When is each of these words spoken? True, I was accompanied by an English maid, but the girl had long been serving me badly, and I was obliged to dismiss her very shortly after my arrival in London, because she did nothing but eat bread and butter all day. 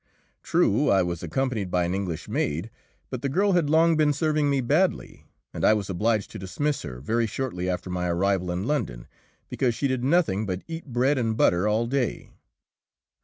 True, 0.41 0.89
I 0.89 1.03
was 1.03 1.21
accompanied 1.21 1.69
by 1.69 1.83
an 1.85 1.93
English 1.93 2.27
maid, 2.27 2.71
but 3.11 3.21
the 3.21 3.29
girl 3.29 3.51
had 3.51 3.69
long 3.69 3.95
been 3.95 4.13
serving 4.13 4.49
me 4.49 4.59
badly, 4.59 5.27
and 5.53 5.63
I 5.63 5.75
was 5.75 5.91
obliged 5.91 6.31
to 6.31 6.39
dismiss 6.39 6.81
her 6.81 6.99
very 6.99 7.27
shortly 7.27 7.69
after 7.69 7.91
my 7.91 8.07
arrival 8.09 8.49
in 8.49 8.65
London, 8.65 9.05
because 9.47 9.75
she 9.75 9.87
did 9.87 10.03
nothing 10.03 10.47
but 10.47 10.63
eat 10.67 10.87
bread 10.87 11.19
and 11.19 11.37
butter 11.37 11.67
all 11.67 11.85
day. 11.85 12.31